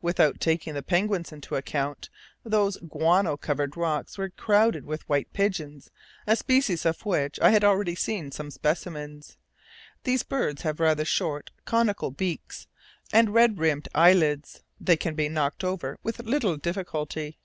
[0.00, 2.08] Without taking the penguins into account,
[2.44, 5.90] those guano covered rocks were crowded with white pigeons,
[6.26, 9.36] a species of which I had already seen some specimens.
[10.04, 12.66] These birds have rather short, conical beaks,
[13.12, 17.36] and red rimmed eyelids; they can be knocked over with little difficulty.